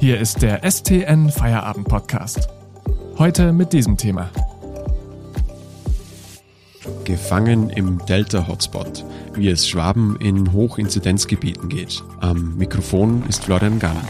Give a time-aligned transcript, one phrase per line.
[0.00, 2.48] Hier ist der STN Feierabend Podcast.
[3.18, 4.30] Heute mit diesem Thema.
[7.04, 12.02] Gefangen im Delta-Hotspot, wie es Schwaben in Hochinzidenzgebieten geht.
[12.20, 14.00] Am Mikrofon ist Florian Gall.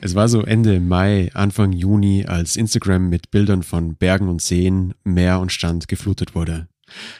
[0.00, 4.94] Es war so Ende Mai, Anfang Juni, als Instagram mit Bildern von Bergen und Seen,
[5.04, 6.66] Meer und Strand geflutet wurde.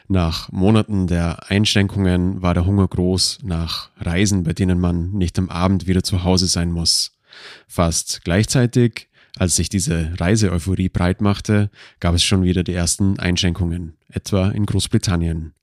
[0.09, 5.49] Nach Monaten der Einschränkungen war der Hunger groß nach Reisen, bei denen man nicht am
[5.49, 7.13] Abend wieder zu Hause sein muss.
[7.67, 13.97] Fast gleichzeitig, als sich diese Reiseeuphorie breit machte, gab es schon wieder die ersten Einschränkungen,
[14.09, 15.55] etwa in Großbritannien.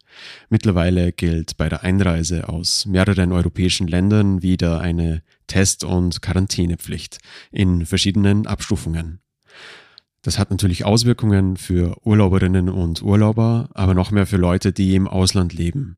[0.49, 7.20] Mittlerweile gilt bei der Einreise aus mehreren europäischen Ländern wieder eine Test- und Quarantänepflicht
[7.52, 9.20] in verschiedenen Abstufungen.
[10.25, 15.07] Das hat natürlich Auswirkungen für Urlauberinnen und Urlauber, aber noch mehr für Leute, die im
[15.07, 15.98] Ausland leben.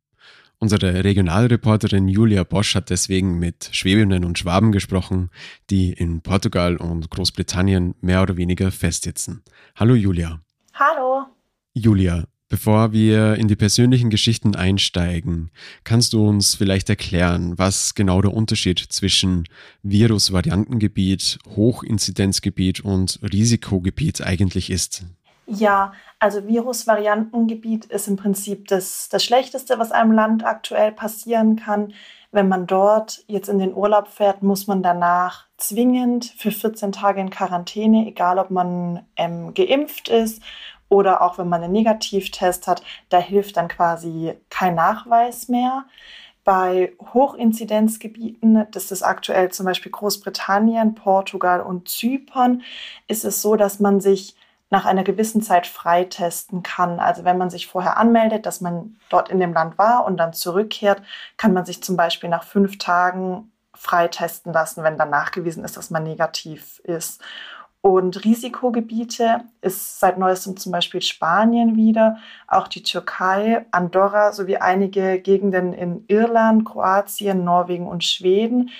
[0.59, 5.30] Unsere Regionalreporterin Julia Bosch hat deswegen mit Schwäbinnen und Schwaben gesprochen,
[5.69, 9.44] die in Portugal und Großbritannien mehr oder weniger festsitzen.
[9.78, 10.41] Hallo Julia.
[10.73, 11.28] Hallo.
[11.73, 15.52] Julia, Bevor wir in die persönlichen Geschichten einsteigen,
[15.84, 19.50] kannst du uns vielleicht erklären, was genau der Unterschied zwischen
[19.84, 25.03] Virusvariantengebiet, Hochinzidenzgebiet und Risikogebiet eigentlich ist?
[25.45, 31.94] Ja, also Virusvariantengebiet ist im Prinzip das, das Schlechteste, was einem Land aktuell passieren kann.
[32.31, 37.20] Wenn man dort jetzt in den Urlaub fährt, muss man danach zwingend für 14 Tage
[37.20, 40.42] in Quarantäne, egal ob man ähm, geimpft ist
[40.90, 45.86] oder auch wenn man einen Negativtest hat, da hilft dann quasi kein Nachweis mehr.
[46.44, 52.62] Bei Hochinzidenzgebieten, das ist aktuell zum Beispiel Großbritannien, Portugal und Zypern,
[53.08, 54.36] ist es so, dass man sich
[54.70, 57.00] nach einer gewissen Zeit freitesten kann.
[57.00, 60.34] Also wenn man sich vorher anmeldet, dass man dort in dem Land war und dann
[60.34, 61.02] zurückkehrt,
[61.38, 65.90] kann man sich zum Beispiel nach fünf Tagen freitesten lassen, wenn dann nachgewiesen ist, dass
[65.90, 67.22] man negativ ist.
[67.88, 75.22] Und Risikogebiete ist seit neuestem zum Beispiel Spanien wieder, auch die Türkei, Andorra sowie einige
[75.22, 78.72] Gegenden in Irland, Kroatien, Norwegen und Schweden.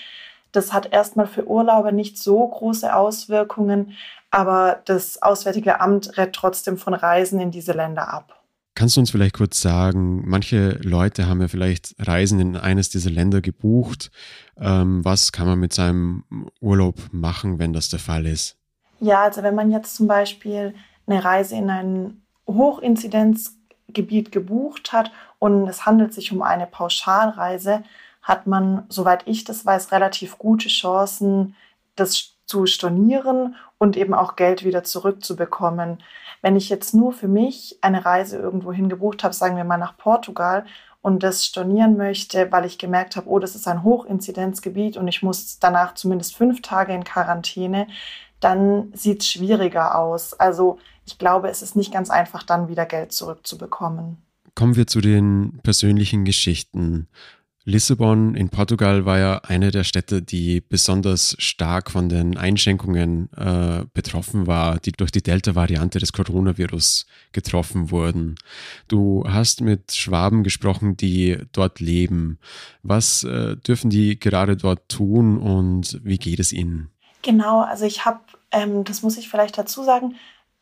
[0.52, 3.94] Das hat erstmal für Urlauber nicht so große Auswirkungen,
[4.30, 8.44] aber das Auswärtige Amt rät trotzdem von Reisen in diese Länder ab.
[8.76, 13.10] Kannst du uns vielleicht kurz sagen, manche Leute haben ja vielleicht Reisen in eines dieser
[13.10, 14.12] Länder gebucht.
[14.58, 16.26] Ähm, was kann man mit seinem
[16.60, 18.57] Urlaub machen, wenn das der Fall ist?
[19.00, 20.74] Ja, also wenn man jetzt zum Beispiel
[21.06, 27.84] eine Reise in ein Hochinzidenzgebiet gebucht hat und es handelt sich um eine Pauschalreise,
[28.22, 31.56] hat man, soweit ich das weiß, relativ gute Chancen,
[31.96, 36.02] das zu stornieren und eben auch Geld wieder zurückzubekommen.
[36.42, 39.98] Wenn ich jetzt nur für mich eine Reise irgendwo hingebucht habe, sagen wir mal nach
[39.98, 40.66] Portugal,
[41.08, 45.24] und das stornieren möchte, weil ich gemerkt habe, oh, das ist ein Hochinzidenzgebiet und ich
[45.24, 47.88] muss danach zumindest fünf Tage in Quarantäne,
[48.40, 50.34] dann sieht es schwieriger aus.
[50.34, 54.18] Also ich glaube, es ist nicht ganz einfach, dann wieder Geld zurückzubekommen.
[54.56, 57.08] Kommen wir zu den persönlichen Geschichten.
[57.68, 63.84] Lissabon in Portugal war ja eine der Städte, die besonders stark von den Einschränkungen äh,
[63.94, 68.36] betroffen war, die durch die Delta-Variante des Coronavirus getroffen wurden.
[68.88, 72.40] Du hast mit Schwaben gesprochen, die dort leben.
[72.84, 76.90] Was äh, dürfen die gerade dort tun und wie geht es ihnen?
[77.22, 78.20] Genau, also ich habe,
[78.52, 80.16] ähm, das muss ich vielleicht dazu sagen,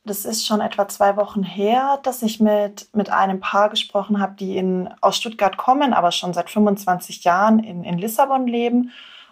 [0.06, 4.36] das ist schon etwa zwei Wochen her, dass ich mit, mit einem Paar gesprochen habe,
[4.36, 8.92] die in, aus Stuttgart kommen, aber schon seit 25 Jahren in, in Lissabon leben.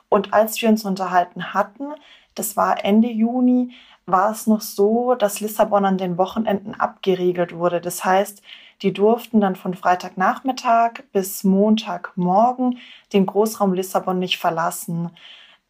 [0.10, 1.94] Und als wir uns unterhalten hatten,
[2.36, 3.72] das war Ende Juni,
[4.06, 7.80] war es noch so, dass Lissabon an den Wochenenden abgeriegelt wurde.
[7.80, 8.42] Das heißt,
[8.82, 12.80] die durften dann von Freitagnachmittag bis Montagmorgen
[13.14, 15.12] den Großraum Lissabon nicht verlassen.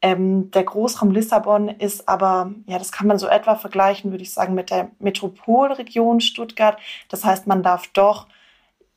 [0.04, 4.34] Ähm, der Großraum Lissabon ist aber, ja, das kann man so etwa vergleichen, würde ich
[4.34, 6.78] sagen, mit der Metropolregion Stuttgart.
[7.08, 8.28] Das heißt, man darf doch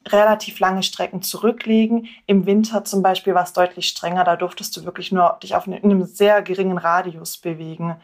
[0.08, 2.08] relativ lange Strecken zurücklegen.
[2.26, 4.24] Im Winter zum Beispiel war es deutlich strenger.
[4.24, 7.94] Da durftest du wirklich nur dich auf einem sehr geringen Radius bewegen.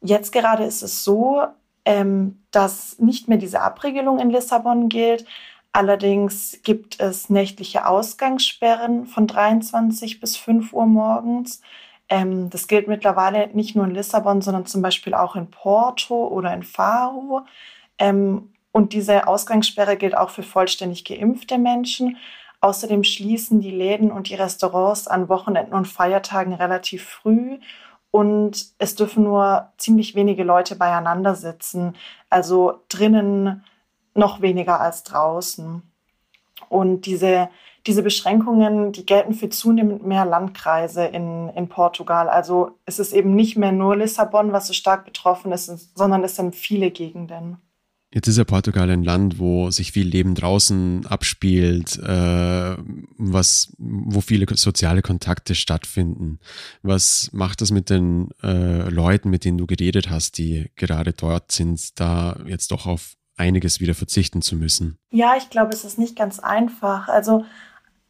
[0.00, 1.42] Jetzt gerade ist es so,
[1.84, 5.24] ähm, dass nicht mehr diese Abregelung in Lissabon gilt.
[5.72, 11.62] Allerdings gibt es nächtliche Ausgangssperren von 23 bis 5 Uhr morgens.
[12.08, 16.52] Ähm, das gilt mittlerweile nicht nur in Lissabon, sondern zum Beispiel auch in Porto oder
[16.54, 17.42] in Faro.
[17.98, 22.18] Ähm, und diese Ausgangssperre gilt auch für vollständig geimpfte Menschen.
[22.60, 27.58] Außerdem schließen die Läden und die Restaurants an Wochenenden und Feiertagen relativ früh
[28.16, 31.96] und es dürfen nur ziemlich wenige Leute beieinander sitzen,
[32.30, 33.62] also drinnen
[34.14, 35.82] noch weniger als draußen.
[36.70, 37.50] Und diese
[37.86, 42.28] diese Beschränkungen, die gelten für zunehmend mehr Landkreise in, in Portugal.
[42.28, 46.36] Also es ist eben nicht mehr nur Lissabon, was so stark betroffen ist, sondern es
[46.36, 47.58] sind viele Gegenden.
[48.12, 52.76] Jetzt ist ja Portugal ein Land, wo sich viel Leben draußen abspielt, äh,
[53.18, 56.38] was, wo viele soziale Kontakte stattfinden.
[56.82, 61.52] Was macht das mit den äh, Leuten, mit denen du geredet hast, die gerade dort
[61.52, 64.98] sind, da jetzt doch auf einiges wieder verzichten zu müssen?
[65.10, 67.08] Ja, ich glaube, es ist nicht ganz einfach.
[67.08, 67.44] Also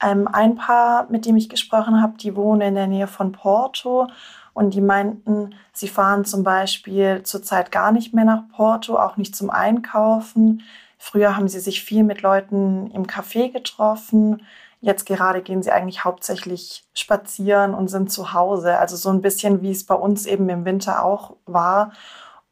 [0.02, 4.08] ähm, ein Paar, mit dem ich gesprochen habe, die wohnen in der Nähe von Porto
[4.52, 9.37] und die meinten, sie fahren zum Beispiel zurzeit gar nicht mehr nach Porto, auch nicht
[9.37, 10.62] zum Einkaufen.
[10.98, 14.43] Früher haben sie sich viel mit Leuten im Café getroffen.
[14.81, 18.78] Jetzt gerade gehen sie eigentlich hauptsächlich spazieren und sind zu Hause.
[18.78, 21.93] Also so ein bisschen, wie es bei uns eben im Winter auch war.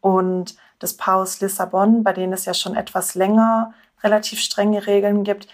[0.01, 5.25] Und das Paar aus Lissabon, bei denen es ja schon etwas länger relativ strenge Regeln
[5.25, 5.49] gibt,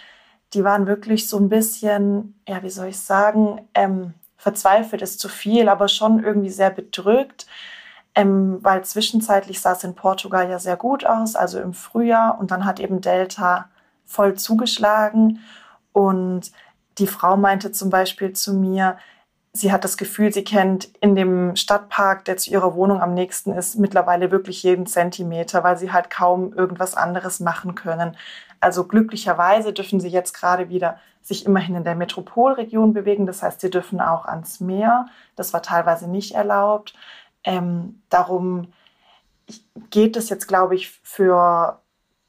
[0.55, 5.29] die waren wirklich so ein bisschen, ja, wie soll ich sagen, ähm, verzweifelt ist zu
[5.29, 7.47] viel, aber schon irgendwie sehr bedrückt,
[8.14, 12.50] ähm, weil zwischenzeitlich sah es in Portugal ja sehr gut aus, also im Frühjahr, und
[12.50, 13.69] dann hat eben Delta
[14.06, 15.41] voll zugeschlagen.
[15.93, 16.50] Und
[16.99, 18.97] die Frau meinte zum Beispiel zu mir,
[19.52, 23.52] sie hat das Gefühl, sie kennt in dem Stadtpark, der zu ihrer Wohnung am nächsten
[23.52, 28.17] ist, mittlerweile wirklich jeden Zentimeter, weil sie halt kaum irgendwas anderes machen können.
[28.61, 33.26] Also glücklicherweise dürfen sie jetzt gerade wieder sich immerhin in der Metropolregion bewegen.
[33.26, 35.06] Das heißt, sie dürfen auch ans Meer.
[35.37, 36.94] Das war teilweise nicht erlaubt.
[37.44, 38.73] Ähm, darum
[39.91, 41.81] geht es jetzt, glaube ich, für,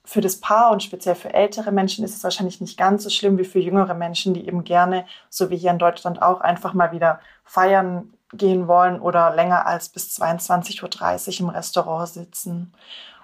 [0.04, 3.38] für das Paar und speziell für ältere Menschen ist es wahrscheinlich nicht ganz so schlimm
[3.38, 6.92] wie für jüngere Menschen, die eben gerne, so wie hier in Deutschland auch, einfach mal
[6.92, 12.74] wieder feiern gehen wollen oder länger als bis 22.30 Uhr im Restaurant sitzen.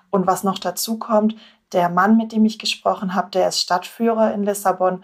[0.10, 1.36] Und was noch dazu kommt,
[1.72, 5.04] der Mann, mit dem ich gesprochen habe, der ist Stadtführer in Lissabon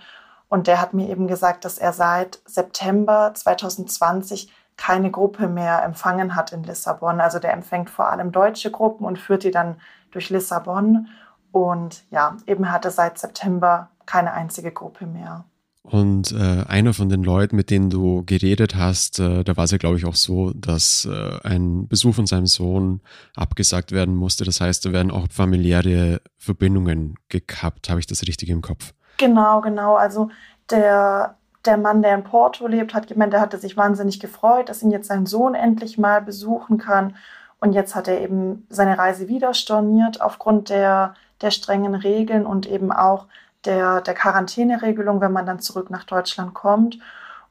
[0.49, 6.35] und der hat mir eben gesagt, dass er seit September 2020 keine Gruppe mehr empfangen
[6.35, 7.19] hat in Lissabon.
[7.19, 9.79] Also der empfängt vor allem deutsche Gruppen und führt die dann
[10.11, 11.09] durch Lissabon.
[11.53, 15.45] Und ja, eben hatte seit September keine einzige Gruppe mehr.
[15.83, 19.71] Und äh, einer von den Leuten, mit denen du geredet hast, äh, da war es
[19.71, 23.01] ja, glaube ich, auch so, dass äh, ein Besuch von seinem Sohn
[23.35, 24.45] abgesagt werden musste.
[24.45, 27.89] Das heißt, da werden auch familiäre Verbindungen gekappt.
[27.89, 28.93] Habe ich das richtig im Kopf?
[29.17, 29.95] Genau, genau.
[29.95, 30.29] Also
[30.71, 34.81] der, der Mann, der in Porto lebt, hat gemeint, er hatte sich wahnsinnig gefreut, dass
[34.81, 37.15] ihn jetzt sein Sohn endlich mal besuchen kann.
[37.59, 41.13] Und jetzt hat er eben seine Reise wieder storniert aufgrund der,
[41.43, 43.27] der strengen Regeln und eben auch
[43.65, 46.97] der, der Quarantäneregelung, wenn man dann zurück nach Deutschland kommt.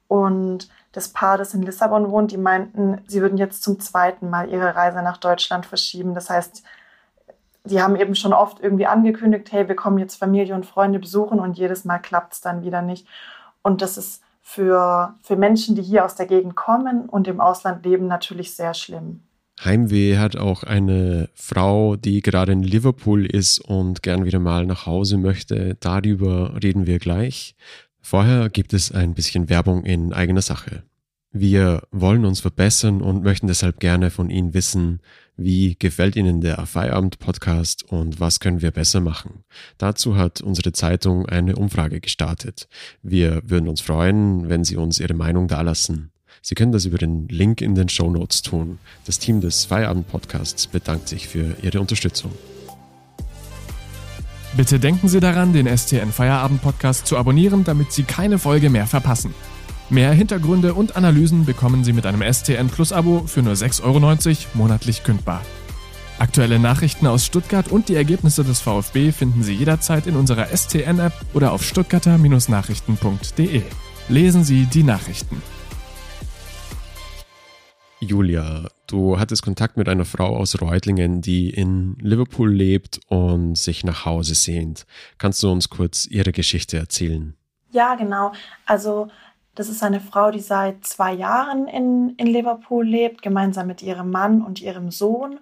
[0.08, 4.50] Und das Paar, das in Lissabon wohnt, die meinten, sie würden jetzt zum zweiten Mal
[4.50, 6.14] ihre Reise nach Deutschland verschieben.
[6.14, 6.62] Das heißt,
[7.64, 11.38] die haben eben schon oft irgendwie angekündigt, hey, wir kommen jetzt Familie und Freunde besuchen
[11.38, 13.06] und jedes Mal klappt es dann wieder nicht.
[13.62, 17.84] Und das ist für, für Menschen, die hier aus der Gegend kommen und im Ausland
[17.84, 19.22] leben, natürlich sehr schlimm.
[19.64, 24.86] Heimweh hat auch eine Frau, die gerade in Liverpool ist und gern wieder mal nach
[24.86, 25.76] Hause möchte.
[25.80, 27.54] Darüber reden wir gleich.
[28.00, 30.82] Vorher gibt es ein bisschen Werbung in eigener Sache.
[31.34, 35.00] Wir wollen uns verbessern und möchten deshalb gerne von Ihnen wissen,
[35.36, 39.44] wie gefällt Ihnen der Feierabend-Podcast und was können wir besser machen?
[39.78, 42.68] Dazu hat unsere Zeitung eine Umfrage gestartet.
[43.02, 46.11] Wir würden uns freuen, wenn Sie uns Ihre Meinung dalassen.
[46.44, 48.78] Sie können das über den Link in den Show Notes tun.
[49.06, 52.32] Das Team des Feierabend-Podcasts bedankt sich für Ihre Unterstützung.
[54.56, 59.32] Bitte denken Sie daran, den STN Feierabend-Podcast zu abonnieren, damit Sie keine Folge mehr verpassen.
[59.88, 64.00] Mehr Hintergründe und Analysen bekommen Sie mit einem STN Plus Abo für nur 6,90 Euro
[64.54, 65.42] monatlich kündbar.
[66.18, 71.12] Aktuelle Nachrichten aus Stuttgart und die Ergebnisse des VfB finden Sie jederzeit in unserer STN-App
[71.34, 73.62] oder auf stuttgarter-nachrichten.de.
[74.08, 75.40] Lesen Sie die Nachrichten.
[78.02, 83.84] Julia, du hattest Kontakt mit einer Frau aus Reutlingen, die in Liverpool lebt und sich
[83.84, 84.86] nach Hause sehnt.
[85.18, 87.36] Kannst du uns kurz ihre Geschichte erzählen?
[87.70, 88.32] Ja, genau.
[88.66, 89.06] Also
[89.54, 94.10] das ist eine Frau, die seit zwei Jahren in, in Liverpool lebt, gemeinsam mit ihrem
[94.10, 95.38] Mann und ihrem Sohn.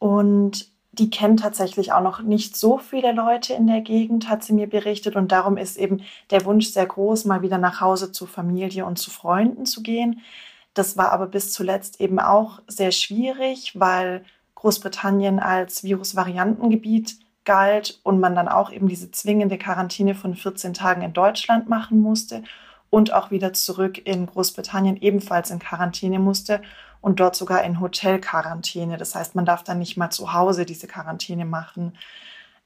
[0.00, 4.54] Und die kennt tatsächlich auch noch nicht so viele Leute in der Gegend, hat sie
[4.54, 5.14] mir berichtet.
[5.14, 6.00] Und darum ist eben
[6.32, 10.20] der Wunsch sehr groß, mal wieder nach Hause zu Familie und zu Freunden zu gehen.
[10.74, 14.24] Das war aber bis zuletzt eben auch sehr schwierig, weil
[14.54, 21.02] Großbritannien als Virusvariantengebiet galt und man dann auch eben diese zwingende Quarantäne von 14 Tagen
[21.02, 22.42] in Deutschland machen musste
[22.88, 26.62] und auch wieder zurück in Großbritannien ebenfalls in Quarantäne musste
[27.00, 28.96] und dort sogar in Hotelquarantäne.
[28.96, 31.98] Das heißt, man darf dann nicht mal zu Hause diese Quarantäne machen,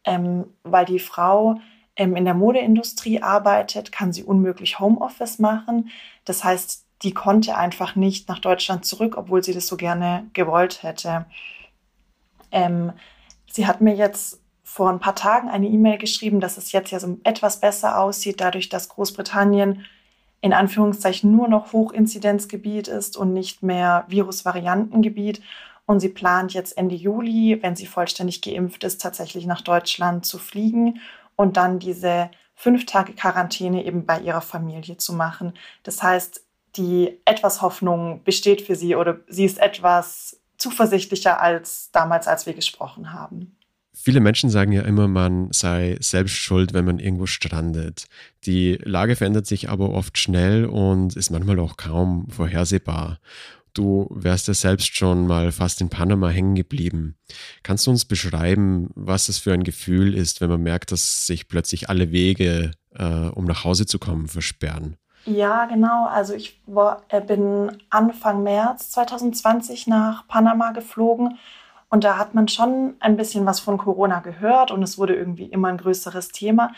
[0.05, 1.61] ähm, weil die Frau
[1.97, 5.91] ähm, in der Modeindustrie arbeitet, kann sie unmöglich Homeoffice machen.
[6.25, 10.83] Das heißt, die konnte einfach nicht nach Deutschland zurück, obwohl sie das so gerne gewollt
[10.83, 11.25] hätte.
[12.51, 12.95] Ähm,
[13.49, 16.99] sie hat mir jetzt vor ein paar Tagen eine E-Mail geschrieben, dass es jetzt ja
[16.99, 19.87] so etwas besser aussieht, dadurch, dass Großbritannien
[20.41, 25.41] in Anführungszeichen nur noch Hochinzidenzgebiet ist und nicht mehr Virusvariantengebiet.
[25.87, 30.39] Und sie plant jetzt Ende Juli, wenn sie vollständig geimpft ist, tatsächlich nach Deutschland zu
[30.39, 31.01] fliegen
[31.37, 35.53] und dann diese fünf Tage Quarantäne eben bei ihrer Familie zu machen.
[35.85, 36.43] Das heißt,
[36.77, 42.55] die etwas Hoffnung besteht für sie oder sie ist etwas zuversichtlicher als damals, als wir
[42.55, 43.57] gesprochen haben.
[43.99, 48.07] Viele Menschen sagen ja immer, man sei selbst schuld, wenn man irgendwo strandet.
[48.45, 53.19] Die Lage verändert sich aber oft schnell und ist manchmal auch kaum vorhersehbar.
[53.73, 57.17] Du wärst ja selbst schon mal fast in Panama hängen geblieben.
[57.63, 61.49] Kannst du uns beschreiben, was es für ein Gefühl ist, wenn man merkt, dass sich
[61.49, 64.97] plötzlich alle Wege, äh, um nach Hause zu kommen, versperren?
[65.27, 66.07] Ja, genau.
[66.07, 71.39] Also ich war, äh, bin Anfang März 2020 nach Panama geflogen
[71.89, 75.47] und da hat man schon ein bisschen was von Corona gehört und es wurde irgendwie
[75.47, 76.73] immer ein größeres Thema.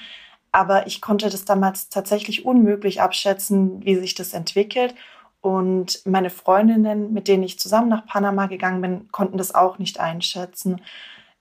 [0.51, 4.95] Aber ich konnte das damals tatsächlich unmöglich abschätzen, wie sich das entwickelt.
[5.43, 10.01] Und meine Freundinnen, mit denen ich zusammen nach Panama gegangen bin, konnten das auch nicht
[10.01, 10.81] einschätzen.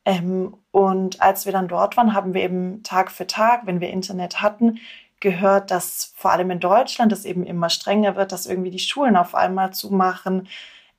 [0.05, 3.89] Ähm, und als wir dann dort waren, haben wir eben Tag für Tag, wenn wir
[3.89, 4.79] Internet hatten,
[5.19, 9.17] gehört, dass vor allem in Deutschland es eben immer strenger wird, dass irgendwie die Schulen
[9.17, 10.47] auf einmal zumachen,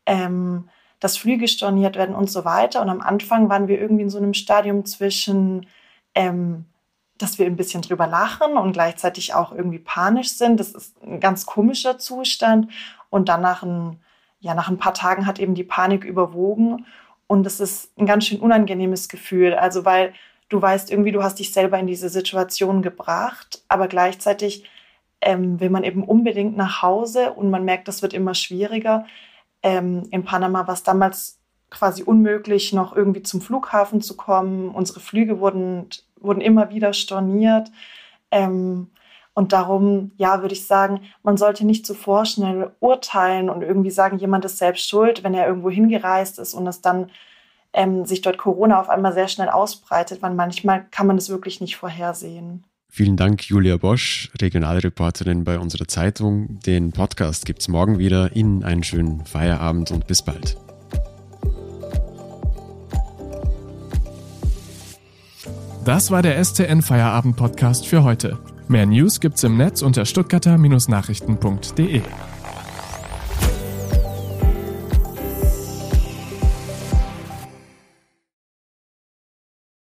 [0.07, 0.69] ähm,
[1.01, 2.83] dass Flüge storniert werden und so weiter.
[2.83, 5.67] Und am Anfang waren wir irgendwie in so einem Stadium zwischen,
[6.15, 6.65] ähm,
[7.19, 10.59] dass wir ein bisschen drüber lachen und gleichzeitig auch irgendwie panisch sind.
[10.59, 12.71] Das ist ein ganz komischer Zustand.
[13.11, 14.01] Und dann nach ein,
[14.41, 16.87] ja, nach ein paar Tagen hat eben die Panik überwogen.
[17.29, 19.55] Und es ist ein ganz schön unangenehmes Gefühl.
[19.55, 20.13] Also, weil
[20.49, 24.65] du weißt irgendwie, du hast dich selber in diese Situation gebracht, aber gleichzeitig
[25.21, 29.07] ähm, will man eben unbedingt nach Hause und man merkt, das wird immer schwieriger.
[29.63, 31.39] Ähm, in Panama war es damals
[31.71, 34.71] quasi unmöglich, noch irgendwie zum Flughafen zu kommen.
[34.71, 37.71] Unsere Flüge wurden, wurden immer wieder storniert.
[38.31, 38.91] Ähm,
[39.35, 44.19] und darum, ja, würde ich sagen, man sollte nicht zu vorschnell urteilen und irgendwie sagen,
[44.19, 47.11] jemand ist selbst schuld, wenn er irgendwo hingereist ist und es dann
[47.73, 51.61] ähm, sich dort Corona auf einmal sehr schnell ausbreitet, weil manchmal kann man es wirklich
[51.61, 52.65] nicht vorhersehen.
[52.91, 56.59] Vielen Dank, Julia Bosch, Regionalreporterin bei unserer Zeitung.
[56.61, 58.35] Den Podcast gibt es morgen wieder.
[58.35, 60.57] Ihnen einen schönen Feierabend und bis bald.
[65.85, 68.39] Das war der STN Feierabend Podcast für heute.
[68.69, 72.03] Mehr News gibt's im Netz unter stuttgarter-nachrichten.de.